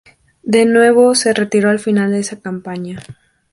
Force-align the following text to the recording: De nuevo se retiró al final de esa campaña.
De 0.41 0.65
nuevo 0.65 1.13
se 1.13 1.31
retiró 1.31 1.69
al 1.69 1.77
final 1.77 2.09
de 2.11 2.21
esa 2.21 2.39
campaña. 2.39 2.97